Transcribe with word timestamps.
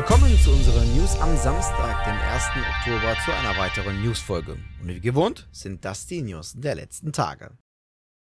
Willkommen 0.00 0.34
zu 0.38 0.50
unserer 0.50 0.82
News 0.96 1.14
am 1.20 1.36
Samstag, 1.36 2.04
dem 2.06 2.16
1. 2.16 2.44
Oktober, 2.56 3.14
zu 3.22 3.32
einer 3.34 3.54
weiteren 3.58 4.02
Newsfolge. 4.02 4.56
Und 4.80 4.88
wie 4.88 4.98
gewohnt 4.98 5.46
sind 5.52 5.84
das 5.84 6.06
die 6.06 6.22
News 6.22 6.54
der 6.56 6.74
letzten 6.74 7.12
Tage. 7.12 7.50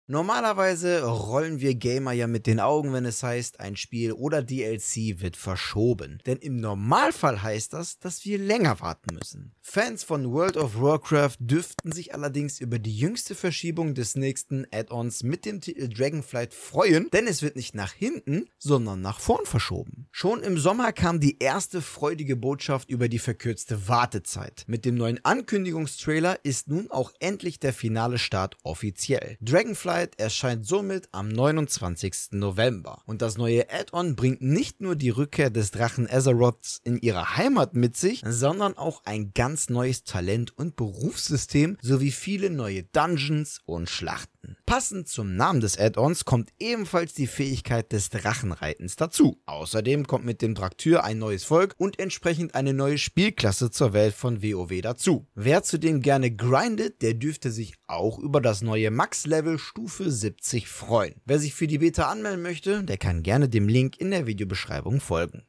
Normalerweise 0.06 1.02
rollen 1.02 1.60
wir 1.60 1.74
Gamer 1.76 2.12
ja 2.12 2.26
mit 2.26 2.46
den 2.46 2.60
Augen, 2.60 2.92
wenn 2.92 3.06
es 3.06 3.22
heißt, 3.22 3.60
ein 3.60 3.74
Spiel 3.74 4.12
oder 4.12 4.42
DLC 4.42 5.22
wird 5.22 5.34
verschoben. 5.34 6.18
Denn 6.26 6.36
im 6.36 6.56
Normalfall 6.56 7.42
heißt 7.42 7.72
das, 7.72 8.00
dass 8.00 8.22
wir 8.26 8.36
länger 8.36 8.80
warten 8.80 9.14
müssen. 9.14 9.54
Fans 9.62 10.04
von 10.04 10.30
World 10.30 10.58
of 10.58 10.78
Warcraft 10.78 11.36
dürften 11.38 11.90
sich 11.90 12.12
allerdings 12.12 12.60
über 12.60 12.78
die 12.78 12.94
jüngste 12.94 13.34
Verschiebung 13.34 13.94
des 13.94 14.14
nächsten 14.14 14.66
Add-ons 14.70 15.22
mit 15.22 15.46
dem 15.46 15.62
Titel 15.62 15.88
Dragonflight 15.88 16.52
freuen, 16.52 17.08
denn 17.14 17.26
es 17.26 17.40
wird 17.40 17.56
nicht 17.56 17.74
nach 17.74 17.94
hinten, 17.94 18.50
sondern 18.58 19.00
nach 19.00 19.20
vorn 19.20 19.46
verschoben. 19.46 20.06
Schon 20.12 20.42
im 20.42 20.58
Sommer 20.58 20.92
kam 20.92 21.18
die 21.18 21.38
erste 21.38 21.80
freudige 21.80 22.36
Botschaft 22.36 22.90
über 22.90 23.08
die 23.08 23.18
verkürzte 23.18 23.88
Wartezeit. 23.88 24.64
Mit 24.66 24.84
dem 24.84 24.96
neuen 24.96 25.24
Ankündigungstrailer 25.24 26.44
ist 26.44 26.68
nun 26.68 26.90
auch 26.90 27.10
endlich 27.20 27.58
der 27.58 27.72
finale 27.72 28.18
Start 28.18 28.58
offiziell. 28.64 29.38
Dragonflight 29.40 29.93
Starlight 29.94 30.18
erscheint 30.18 30.66
somit 30.66 31.08
am 31.12 31.28
29. 31.28 32.32
November. 32.32 33.02
Und 33.06 33.22
das 33.22 33.38
neue 33.38 33.70
Add-on 33.70 34.16
bringt 34.16 34.42
nicht 34.42 34.80
nur 34.80 34.96
die 34.96 35.10
Rückkehr 35.10 35.50
des 35.50 35.70
Drachen 35.70 36.10
Azeroths 36.10 36.80
in 36.82 36.98
ihre 36.98 37.36
Heimat 37.36 37.74
mit 37.74 37.96
sich, 37.96 38.20
sondern 38.26 38.76
auch 38.76 39.02
ein 39.04 39.30
ganz 39.34 39.70
neues 39.70 40.02
Talent 40.02 40.58
und 40.58 40.74
Berufssystem 40.74 41.78
sowie 41.80 42.10
viele 42.10 42.50
neue 42.50 42.82
Dungeons 42.82 43.60
und 43.66 43.88
Schlachten. 43.88 44.33
Passend 44.66 45.08
zum 45.08 45.36
Namen 45.36 45.60
des 45.60 45.78
Add-ons 45.78 46.24
kommt 46.24 46.50
ebenfalls 46.58 47.14
die 47.14 47.26
Fähigkeit 47.26 47.92
des 47.92 48.10
Drachenreitens 48.10 48.96
dazu. 48.96 49.40
Außerdem 49.46 50.06
kommt 50.06 50.24
mit 50.24 50.42
dem 50.42 50.54
Draktyr 50.54 51.04
ein 51.04 51.18
neues 51.18 51.44
Volk 51.44 51.74
und 51.78 51.98
entsprechend 51.98 52.54
eine 52.54 52.74
neue 52.74 52.98
Spielklasse 52.98 53.70
zur 53.70 53.92
Welt 53.92 54.14
von 54.14 54.42
WoW 54.42 54.80
dazu. 54.80 55.26
Wer 55.34 55.62
zudem 55.62 56.00
gerne 56.00 56.30
grindet, 56.30 57.02
der 57.02 57.14
dürfte 57.14 57.50
sich 57.50 57.74
auch 57.86 58.18
über 58.18 58.40
das 58.40 58.62
neue 58.62 58.90
Max-Level 58.90 59.58
Stufe 59.58 60.10
70 60.10 60.68
freuen. 60.68 61.14
Wer 61.24 61.38
sich 61.38 61.54
für 61.54 61.66
die 61.66 61.78
Beta 61.78 62.10
anmelden 62.10 62.42
möchte, 62.42 62.84
der 62.84 62.98
kann 62.98 63.22
gerne 63.22 63.48
dem 63.48 63.68
Link 63.68 63.98
in 63.98 64.10
der 64.10 64.26
Videobeschreibung 64.26 65.00
folgen. 65.00 65.44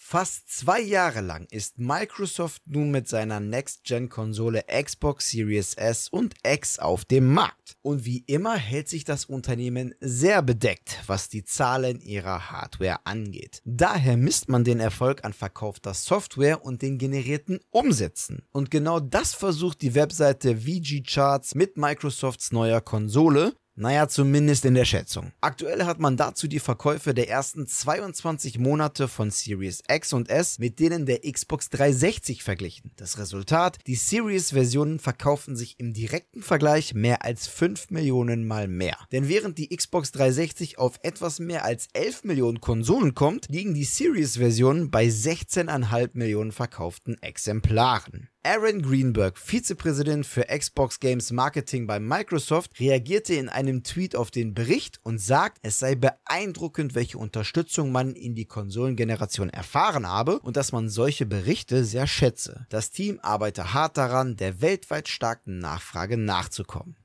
Fast 0.00 0.48
zwei 0.48 0.80
Jahre 0.80 1.20
lang 1.20 1.46
ist 1.50 1.80
Microsoft 1.80 2.62
nun 2.66 2.92
mit 2.92 3.08
seiner 3.08 3.40
Next-Gen-Konsole 3.40 4.64
Xbox 4.82 5.28
Series 5.28 5.74
S 5.74 6.08
und 6.08 6.34
X 6.46 6.78
auf 6.78 7.04
dem 7.04 7.34
Markt. 7.34 7.76
Und 7.82 8.06
wie 8.06 8.22
immer 8.26 8.56
hält 8.56 8.88
sich 8.88 9.04
das 9.04 9.24
Unternehmen 9.24 9.94
sehr 10.00 10.40
bedeckt, 10.40 11.02
was 11.08 11.28
die 11.28 11.44
Zahlen 11.44 12.00
ihrer 12.00 12.50
Hardware 12.50 13.00
angeht. 13.04 13.60
Daher 13.64 14.16
misst 14.16 14.48
man 14.48 14.62
den 14.62 14.80
Erfolg 14.80 15.24
an 15.24 15.32
verkaufter 15.32 15.92
Software 15.92 16.64
und 16.64 16.80
den 16.80 16.96
generierten 16.96 17.60
Umsätzen. 17.70 18.46
Und 18.52 18.70
genau 18.70 19.00
das 19.00 19.34
versucht 19.34 19.82
die 19.82 19.96
Webseite 19.96 20.58
VG 20.58 21.02
Charts 21.02 21.56
mit 21.56 21.76
Microsofts 21.76 22.52
neuer 22.52 22.80
Konsole 22.80 23.52
naja, 23.78 24.08
zumindest 24.08 24.64
in 24.64 24.74
der 24.74 24.84
Schätzung. 24.84 25.32
Aktuell 25.40 25.84
hat 25.84 26.00
man 26.00 26.16
dazu 26.16 26.48
die 26.48 26.58
Verkäufe 26.58 27.14
der 27.14 27.28
ersten 27.28 27.66
22 27.66 28.58
Monate 28.58 29.06
von 29.06 29.30
Series 29.30 29.82
X 29.88 30.12
und 30.12 30.28
S 30.28 30.58
mit 30.58 30.80
denen 30.80 31.06
der 31.06 31.20
Xbox 31.20 31.70
360 31.70 32.42
verglichen. 32.42 32.90
Das 32.96 33.18
Resultat, 33.18 33.78
die 33.86 33.94
Series-Versionen 33.94 34.98
verkaufen 34.98 35.54
sich 35.54 35.78
im 35.78 35.92
direkten 35.92 36.42
Vergleich 36.42 36.94
mehr 36.94 37.24
als 37.24 37.46
5 37.46 37.90
Millionen 37.90 38.46
mal 38.46 38.66
mehr. 38.66 38.96
Denn 39.12 39.28
während 39.28 39.58
die 39.58 39.68
Xbox 39.68 40.10
360 40.12 40.78
auf 40.78 40.98
etwas 41.02 41.38
mehr 41.38 41.64
als 41.64 41.88
11 41.92 42.24
Millionen 42.24 42.60
Konsolen 42.60 43.14
kommt, 43.14 43.46
liegen 43.48 43.74
die 43.74 43.84
Series-Versionen 43.84 44.90
bei 44.90 45.06
16,5 45.06 46.10
Millionen 46.14 46.50
verkauften 46.50 47.16
Exemplaren. 47.22 48.27
Aaron 48.44 48.82
Greenberg, 48.82 49.36
Vizepräsident 49.36 50.24
für 50.24 50.44
Xbox 50.44 51.00
Games 51.00 51.32
Marketing 51.32 51.88
bei 51.88 51.98
Microsoft, 51.98 52.78
reagierte 52.78 53.34
in 53.34 53.48
einem 53.48 53.82
Tweet 53.82 54.14
auf 54.14 54.30
den 54.30 54.54
Bericht 54.54 55.00
und 55.02 55.18
sagt, 55.18 55.58
es 55.62 55.80
sei 55.80 55.96
beeindruckend, 55.96 56.94
welche 56.94 57.18
Unterstützung 57.18 57.90
man 57.90 58.14
in 58.14 58.36
die 58.36 58.44
Konsolengeneration 58.44 59.50
erfahren 59.50 60.06
habe 60.06 60.38
und 60.38 60.56
dass 60.56 60.70
man 60.70 60.88
solche 60.88 61.26
Berichte 61.26 61.84
sehr 61.84 62.06
schätze. 62.06 62.66
Das 62.70 62.90
Team 62.90 63.18
arbeite 63.22 63.74
hart 63.74 63.96
daran, 63.96 64.36
der 64.36 64.60
weltweit 64.60 65.08
starken 65.08 65.58
Nachfrage 65.58 66.16
nachzukommen. 66.16 66.96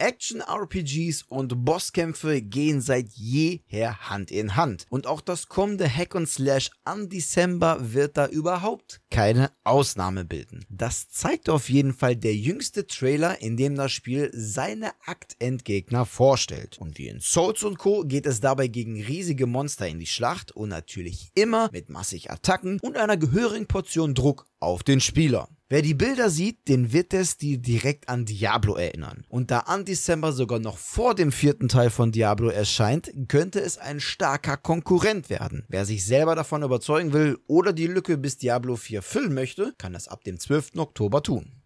Action-RPGs 0.00 1.24
und 1.28 1.64
Bosskämpfe 1.64 2.40
gehen 2.40 2.80
seit 2.80 3.10
jeher 3.10 4.08
Hand 4.08 4.30
in 4.30 4.56
Hand. 4.56 4.86
Und 4.88 5.06
auch 5.06 5.20
das 5.20 5.48
kommende 5.48 5.88
Hack 5.88 6.16
and 6.16 6.28
Slash 6.28 6.70
an 6.84 7.08
December 7.08 7.92
wird 7.92 8.16
da 8.16 8.26
überhaupt 8.26 9.00
keine 9.10 9.50
Ausnahme 9.62 10.24
bilden. 10.24 10.64
Das 10.68 11.08
zeigt 11.10 11.48
auf 11.48 11.68
jeden 11.68 11.92
Fall 11.92 12.16
der 12.16 12.34
jüngste 12.34 12.86
Trailer, 12.86 13.40
in 13.42 13.56
dem 13.56 13.76
das 13.76 13.92
Spiel 13.92 14.30
seine 14.32 14.92
Aktendgegner 15.04 16.06
vorstellt. 16.06 16.78
Und 16.78 16.98
wie 16.98 17.08
in 17.08 17.20
Souls 17.20 17.62
und 17.62 17.78
Co. 17.78 18.04
geht 18.04 18.26
es 18.26 18.40
dabei 18.40 18.68
gegen 18.68 19.02
riesige 19.02 19.46
Monster 19.46 19.86
in 19.86 20.00
die 20.00 20.06
Schlacht 20.06 20.52
und 20.52 20.70
natürlich 20.70 21.30
immer 21.34 21.68
mit 21.72 21.90
massig 21.90 22.30
Attacken 22.30 22.78
und 22.80 22.96
einer 22.96 23.16
gehörigen 23.16 23.66
Portion 23.66 24.14
Druck 24.14 24.46
auf 24.60 24.82
den 24.82 25.00
Spieler. 25.00 25.48
Wer 25.72 25.82
die 25.82 25.94
Bilder 25.94 26.30
sieht, 26.30 26.66
den 26.66 26.92
wird 26.92 27.12
der 27.12 27.24
Stil 27.24 27.58
direkt 27.58 28.08
an 28.08 28.24
Diablo 28.24 28.74
erinnern. 28.74 29.24
Und 29.28 29.52
da 29.52 29.60
Undecember 29.72 30.32
sogar 30.32 30.58
noch 30.58 30.78
vor 30.78 31.14
dem 31.14 31.30
vierten 31.30 31.68
Teil 31.68 31.90
von 31.90 32.10
Diablo 32.10 32.48
erscheint, 32.48 33.12
könnte 33.28 33.60
es 33.60 33.78
ein 33.78 34.00
starker 34.00 34.56
Konkurrent 34.56 35.30
werden. 35.30 35.64
Wer 35.68 35.86
sich 35.86 36.04
selber 36.04 36.34
davon 36.34 36.64
überzeugen 36.64 37.12
will 37.12 37.38
oder 37.46 37.72
die 37.72 37.86
Lücke 37.86 38.18
bis 38.18 38.36
Diablo 38.36 38.74
4 38.74 39.00
füllen 39.00 39.32
möchte, 39.32 39.72
kann 39.78 39.92
das 39.92 40.08
ab 40.08 40.24
dem 40.24 40.40
12. 40.40 40.72
Oktober 40.76 41.22
tun. 41.22 41.59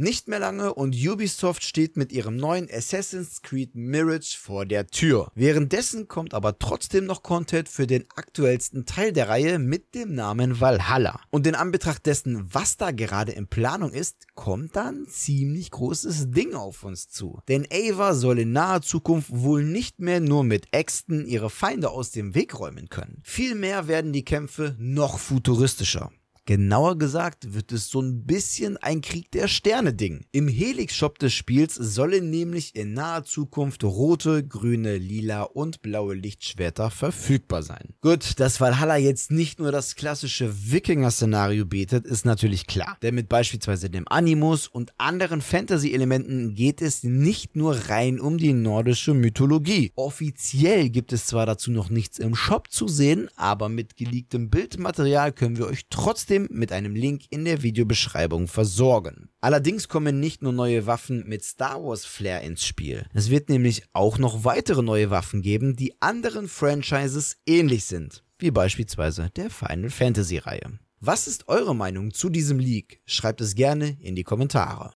Nicht 0.00 0.28
mehr 0.28 0.38
lange 0.38 0.74
und 0.74 0.94
Ubisoft 0.94 1.64
steht 1.64 1.96
mit 1.96 2.12
ihrem 2.12 2.36
neuen 2.36 2.68
Assassin's 2.72 3.42
Creed 3.42 3.74
Mirage 3.74 4.38
vor 4.38 4.64
der 4.64 4.86
Tür. 4.86 5.32
Währenddessen 5.34 6.06
kommt 6.06 6.34
aber 6.34 6.60
trotzdem 6.60 7.04
noch 7.04 7.24
Content 7.24 7.68
für 7.68 7.88
den 7.88 8.04
aktuellsten 8.14 8.86
Teil 8.86 9.12
der 9.12 9.28
Reihe 9.28 9.58
mit 9.58 9.96
dem 9.96 10.14
Namen 10.14 10.60
Valhalla. 10.60 11.20
Und 11.30 11.48
in 11.48 11.56
Anbetracht 11.56 12.06
dessen, 12.06 12.46
was 12.54 12.76
da 12.76 12.92
gerade 12.92 13.32
in 13.32 13.48
Planung 13.48 13.90
ist, 13.90 14.28
kommt 14.36 14.76
dann 14.76 15.08
ziemlich 15.08 15.72
großes 15.72 16.30
Ding 16.30 16.54
auf 16.54 16.84
uns 16.84 17.08
zu. 17.08 17.40
Denn 17.48 17.66
Ava 17.68 18.14
soll 18.14 18.38
in 18.38 18.52
naher 18.52 18.82
Zukunft 18.82 19.30
wohl 19.32 19.64
nicht 19.64 19.98
mehr 19.98 20.20
nur 20.20 20.44
mit 20.44 20.68
Äxten 20.70 21.26
ihre 21.26 21.50
Feinde 21.50 21.90
aus 21.90 22.12
dem 22.12 22.36
Weg 22.36 22.56
räumen 22.56 22.88
können. 22.88 23.20
Vielmehr 23.24 23.88
werden 23.88 24.12
die 24.12 24.24
Kämpfe 24.24 24.76
noch 24.78 25.18
futuristischer. 25.18 26.12
Genauer 26.48 26.96
gesagt 26.96 27.52
wird 27.52 27.72
es 27.72 27.90
so 27.90 28.00
ein 28.00 28.24
bisschen 28.24 28.78
ein 28.78 29.02
Krieg 29.02 29.30
der 29.32 29.48
Sterne-Ding. 29.48 30.24
Im 30.32 30.48
Helix-Shop 30.48 31.18
des 31.18 31.34
Spiels 31.34 31.74
sollen 31.74 32.30
nämlich 32.30 32.74
in 32.74 32.94
naher 32.94 33.24
Zukunft 33.24 33.84
rote, 33.84 34.48
grüne, 34.48 34.96
lila 34.96 35.42
und 35.42 35.82
blaue 35.82 36.14
Lichtschwerter 36.14 36.88
verfügbar 36.90 37.62
sein. 37.62 37.92
Gut, 38.00 38.40
dass 38.40 38.62
Valhalla 38.62 38.96
jetzt 38.96 39.30
nicht 39.30 39.58
nur 39.58 39.72
das 39.72 39.94
klassische 39.94 40.72
Wikinger-Szenario 40.72 41.66
bietet, 41.66 42.06
ist 42.06 42.24
natürlich 42.24 42.66
klar. 42.66 42.96
Denn 43.02 43.16
mit 43.16 43.28
beispielsweise 43.28 43.90
dem 43.90 44.08
Animus 44.08 44.68
und 44.68 44.94
anderen 44.96 45.42
Fantasy-Elementen 45.42 46.54
geht 46.54 46.80
es 46.80 47.04
nicht 47.04 47.56
nur 47.56 47.74
rein 47.90 48.18
um 48.18 48.38
die 48.38 48.54
nordische 48.54 49.12
Mythologie. 49.12 49.92
Offiziell 49.96 50.88
gibt 50.88 51.12
es 51.12 51.26
zwar 51.26 51.44
dazu 51.44 51.70
noch 51.70 51.90
nichts 51.90 52.18
im 52.18 52.34
Shop 52.34 52.70
zu 52.70 52.88
sehen, 52.88 53.28
aber 53.36 53.68
mit 53.68 53.98
geleaktem 53.98 54.48
Bildmaterial 54.48 55.32
können 55.32 55.58
wir 55.58 55.66
euch 55.66 55.82
trotzdem 55.90 56.37
trotzdem 56.38 56.48
mit 56.50 56.72
einem 56.72 56.94
Link 56.94 57.22
in 57.30 57.44
der 57.44 57.62
Videobeschreibung 57.62 58.48
versorgen. 58.48 59.28
Allerdings 59.40 59.88
kommen 59.88 60.20
nicht 60.20 60.42
nur 60.42 60.52
neue 60.52 60.86
Waffen 60.86 61.24
mit 61.26 61.44
Star 61.44 61.82
Wars 61.82 62.04
Flair 62.04 62.42
ins 62.42 62.64
Spiel. 62.64 63.06
Es 63.14 63.30
wird 63.30 63.48
nämlich 63.48 63.82
auch 63.92 64.18
noch 64.18 64.44
weitere 64.44 64.82
neue 64.82 65.10
Waffen 65.10 65.42
geben, 65.42 65.76
die 65.76 66.00
anderen 66.00 66.48
Franchises 66.48 67.36
ähnlich 67.46 67.84
sind, 67.84 68.24
wie 68.38 68.50
beispielsweise 68.50 69.30
der 69.36 69.50
Final 69.50 69.90
Fantasy 69.90 70.38
Reihe. 70.38 70.78
Was 71.00 71.28
ist 71.28 71.48
eure 71.48 71.76
Meinung 71.76 72.12
zu 72.12 72.28
diesem 72.28 72.58
Leak? 72.58 73.00
Schreibt 73.06 73.40
es 73.40 73.54
gerne 73.54 73.96
in 74.00 74.16
die 74.16 74.24
Kommentare. 74.24 74.92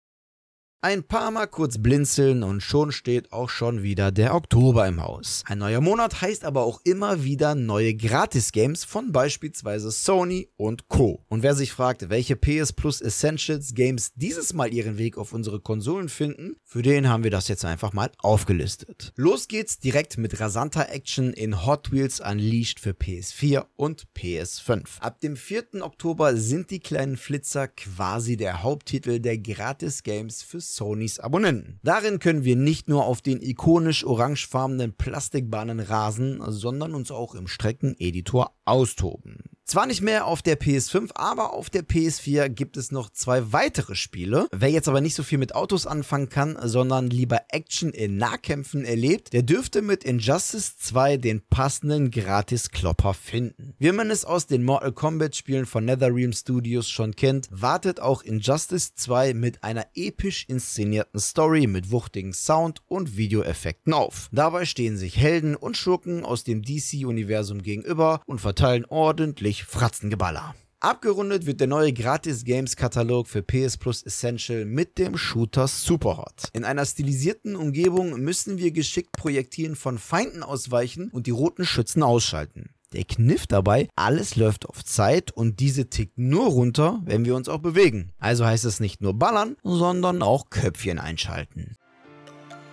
Ein 0.84 1.04
paar 1.04 1.30
Mal 1.30 1.46
kurz 1.46 1.78
blinzeln 1.78 2.42
und 2.42 2.62
schon 2.62 2.92
steht 2.92 3.32
auch 3.32 3.52
schon 3.52 3.84
wieder 3.84 4.12
der 4.12 4.34
Oktober 4.34 4.88
im 4.88 5.00
Haus. 5.00 5.44
Ein 5.46 5.60
neuer 5.60 5.80
Monat 5.80 6.22
heißt 6.22 6.44
aber 6.44 6.64
auch 6.64 6.82
immer 6.84 7.24
wieder 7.24 7.54
neue 7.54 7.94
Gratis-Games 7.94 8.84
von 8.84 9.12
beispielsweise 9.12 9.92
Sony 9.92 10.50
und 10.58 10.88
Co. 10.88 11.24
Und 11.30 11.44
wer 11.44 11.54
sich 11.54 11.72
fragt, 11.72 12.10
welche 12.10 12.36
PS 12.36 12.74
Plus 12.74 13.00
Essentials 13.00 13.76
Games 13.76 14.14
dieses 14.16 14.54
Mal 14.54 14.74
ihren 14.74 14.98
Weg 14.98 15.20
auf 15.20 15.34
unsere 15.34 15.60
Konsolen 15.60 16.10
finden, 16.10 16.56
für 16.64 16.82
den 16.82 17.08
haben 17.08 17.24
wir 17.24 17.30
das 17.30 17.48
jetzt 17.48 17.64
einfach 17.64 17.94
mal 17.94 18.10
aufgelistet. 18.18 19.14
Los 19.16 19.48
geht's 19.48 19.78
direkt 19.78 20.18
mit 20.18 20.40
rasanter 20.40 20.90
Action 20.90 21.32
in 21.32 21.64
Hot 21.64 21.92
Wheels 21.92 22.20
Unleashed 22.20 22.80
für 22.80 22.94
PS4 22.94 23.66
und 23.76 24.08
PS5. 24.18 25.00
Ab 25.00 25.22
dem 25.22 25.36
4. 25.36 25.84
Oktober 25.84 26.36
sind 26.36 26.72
die 26.72 26.80
kleinen 26.80 27.18
Flitzer 27.18 27.68
quasi 27.68 28.36
der 28.36 28.64
Haupttitel 28.64 29.20
der 29.20 29.38
Gratis-Games 29.38 30.42
für 30.42 30.71
Sonys 30.76 31.20
Abonnenten. 31.20 31.80
Darin 31.84 32.20
können 32.20 32.44
wir 32.44 32.56
nicht 32.56 32.90
nur 32.90 33.06
auf 33.06 33.22
den 33.22 33.42
ikonisch 33.42 34.04
orangefarbenen 34.06 34.94
Plastikbahnen 34.94 35.80
rasen, 35.80 36.42
sondern 36.48 36.96
uns 36.96 37.12
auch 37.12 37.36
im 37.36 37.48
Streckeneditor 37.48 38.52
austoben. 38.66 39.38
Zwar 39.72 39.86
nicht 39.86 40.02
mehr 40.02 40.26
auf 40.26 40.42
der 40.42 40.60
PS5, 40.60 41.12
aber 41.16 41.54
auf 41.54 41.70
der 41.70 41.84
PS4 41.88 42.50
gibt 42.50 42.76
es 42.76 42.92
noch 42.92 43.10
zwei 43.10 43.54
weitere 43.54 43.96
Spiele. 43.96 44.50
Wer 44.52 44.68
jetzt 44.68 44.90
aber 44.90 45.00
nicht 45.00 45.16
so 45.16 45.24
viel 45.24 45.38
mit 45.38 45.56
Autos 45.56 45.88
anfangen 45.88 46.28
kann, 46.28 46.58
sondern 46.62 47.10
lieber 47.10 47.40
Action 47.48 47.92
in 47.92 48.18
Nahkämpfen 48.18 48.84
erlebt, 48.84 49.32
der 49.32 49.44
dürfte 49.44 49.82
mit 49.82 50.04
Injustice 50.04 50.78
2 50.78 51.16
den 51.16 51.42
passenden 51.50 52.12
Gratis-Klopper 52.12 53.14
finden. 53.14 53.74
Wie 53.80 53.94
man 53.94 54.12
es 54.12 54.26
aus 54.26 54.46
den 54.46 54.66
Mortal 54.66 54.92
Kombat 54.92 55.38
Spielen 55.38 55.66
von 55.66 55.86
NetherRealm 55.86 56.34
Studios 56.34 56.90
schon 56.90 57.16
kennt, 57.16 57.48
wartet 57.50 58.02
auch 58.02 58.24
Injustice 58.24 58.96
2 58.96 59.34
mit 59.34 59.64
einer 59.64 59.86
episch 59.96 60.44
inszenierten 60.50 61.22
Story 61.22 61.68
mit 61.68 61.92
wuchtigen 61.92 62.34
Sound 62.34 62.82
und 62.88 63.16
Videoeffekten 63.16 63.94
auf. 63.94 64.28
Dabei 64.34 64.66
stehen 64.66 64.98
sich 64.98 65.16
Helden 65.16 65.56
und 65.56 65.78
Schurken 65.78 66.26
aus 66.26 66.44
dem 66.44 66.62
DC-Universum 66.62 67.62
gegenüber 67.62 68.20
und 68.26 68.42
verteilen 68.42 68.84
ordentlich 68.84 69.61
Fratzengeballer. 69.64 70.56
Abgerundet 70.80 71.46
wird 71.46 71.60
der 71.60 71.68
neue 71.68 71.94
Gratis-Games-Katalog 71.94 73.28
für 73.28 73.44
PS 73.44 73.78
Plus 73.78 74.02
Essential 74.02 74.66
mit 74.66 74.98
dem 74.98 75.16
Shooter 75.16 75.68
Superhot. 75.68 76.50
In 76.54 76.66
einer 76.66 76.86
stilisierten 76.88 77.56
Umgebung 77.56 78.20
müssen 78.20 78.58
wir 78.58 78.72
geschickt 78.72 79.12
Projektilen 79.12 79.76
von 79.76 80.00
Feinden 80.00 80.42
ausweichen 80.42 81.10
und 81.12 81.28
die 81.28 81.32
roten 81.32 81.66
Schützen 81.66 82.02
ausschalten. 82.02 82.72
Der 82.94 83.06
Kniff 83.06 83.48
dabei, 83.48 83.90
alles 83.96 84.36
läuft 84.36 84.68
auf 84.68 84.84
Zeit 84.84 85.32
und 85.32 85.60
diese 85.60 85.90
tickt 85.90 86.18
nur 86.18 86.48
runter, 86.48 87.00
wenn 87.06 87.26
wir 87.26 87.36
uns 87.36 87.48
auch 87.48 87.60
bewegen. 87.60 88.12
Also 88.18 88.46
heißt 88.46 88.66
es 88.66 88.80
nicht 88.80 89.02
nur 89.02 89.14
ballern, 89.14 89.56
sondern 89.64 90.24
auch 90.24 90.50
Köpfchen 90.50 90.98
einschalten. 90.98 91.78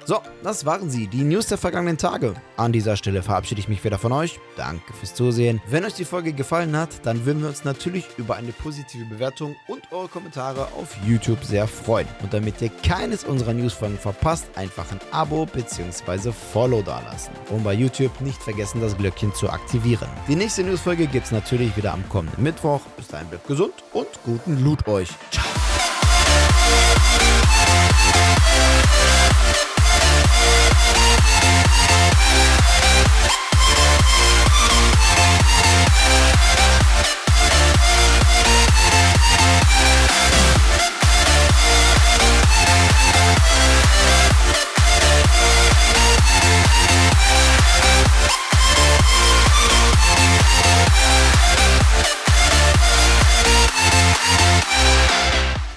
So, 0.08 0.22
das 0.42 0.64
waren 0.64 0.88
sie, 0.88 1.06
die 1.06 1.22
News 1.22 1.48
der 1.48 1.58
vergangenen 1.58 1.98
Tage. 1.98 2.32
An 2.56 2.72
dieser 2.72 2.96
Stelle 2.96 3.22
verabschiede 3.22 3.60
ich 3.60 3.68
mich 3.68 3.84
wieder 3.84 3.98
von 3.98 4.10
euch. 4.12 4.40
Danke 4.56 4.94
fürs 4.94 5.14
Zusehen. 5.14 5.60
Wenn 5.68 5.84
euch 5.84 5.92
die 5.92 6.06
Folge 6.06 6.32
gefallen 6.32 6.74
hat, 6.74 7.04
dann 7.04 7.26
würden 7.26 7.42
wir 7.42 7.48
uns 7.50 7.64
natürlich 7.64 8.06
über 8.16 8.36
eine 8.36 8.52
positive 8.52 9.04
Bewertung 9.04 9.54
und 9.66 9.82
eure 9.92 10.08
Kommentare 10.08 10.62
auf 10.78 10.96
YouTube 11.06 11.44
sehr 11.44 11.68
freuen. 11.68 12.08
Und 12.22 12.32
damit 12.32 12.62
ihr 12.62 12.70
keines 12.82 13.22
unserer 13.22 13.52
Newsfolgen 13.52 13.98
verpasst, 13.98 14.46
einfach 14.56 14.90
ein 14.92 15.00
Abo 15.10 15.44
bzw. 15.44 16.32
Follow 16.32 16.80
dalassen. 16.80 17.34
Und 17.50 17.62
bei 17.62 17.74
YouTube 17.74 18.18
nicht 18.22 18.42
vergessen, 18.42 18.80
das 18.80 18.96
Glöckchen 18.96 19.34
zu 19.34 19.50
aktivieren. 19.50 20.08
Die 20.26 20.36
nächste 20.36 20.64
Newsfolge 20.64 21.06
gibt 21.06 21.26
es 21.26 21.32
natürlich 21.32 21.76
wieder 21.76 21.92
am 21.92 22.08
kommenden 22.08 22.42
Mittwoch. 22.42 22.80
Bis 22.96 23.08
dahin 23.08 23.28
bleibt 23.28 23.46
gesund 23.46 23.74
und 23.92 24.08
guten 24.24 24.64
Loot 24.64 24.88
euch. 24.88 25.10
Ciao. 25.30 25.47